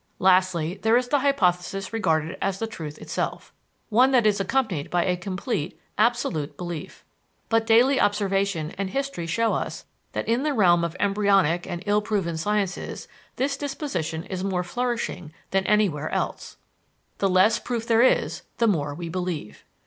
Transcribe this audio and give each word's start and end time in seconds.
Lastly, 0.17 0.79
there 0.81 0.97
is 0.97 1.09
the 1.09 1.19
hypothesis 1.19 1.93
regarded 1.93 2.35
as 2.41 2.57
the 2.57 2.65
truth 2.65 2.97
itself 2.97 3.53
one 3.89 4.09
that 4.09 4.25
is 4.25 4.39
accompanied 4.39 4.89
by 4.89 5.05
a 5.05 5.15
complete, 5.15 5.79
absolute, 5.95 6.57
belief. 6.57 7.05
But 7.49 7.67
daily 7.67 8.01
observation 8.01 8.73
and 8.79 8.89
history 8.89 9.27
show 9.27 9.53
us 9.53 9.85
that 10.13 10.27
in 10.27 10.41
the 10.41 10.53
realm 10.55 10.83
of 10.83 10.97
embryonic 10.99 11.67
and 11.67 11.83
ill 11.85 12.01
proven 12.01 12.35
sciences 12.37 13.07
this 13.35 13.55
disposition 13.55 14.23
is 14.23 14.43
more 14.43 14.63
flourishing 14.63 15.33
than 15.51 15.67
anywhere 15.67 16.09
else. 16.09 16.57
_The 17.19 17.29
less 17.29 17.59
proof 17.59 17.85
there 17.85 18.01
is, 18.01 18.41
the 18.57 18.65
more 18.65 18.95
we 18.95 19.07
believe. 19.07 19.63